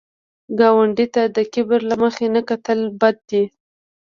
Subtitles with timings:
[0.59, 3.43] ګاونډي ته د کبر له مخې نه کتل بد دي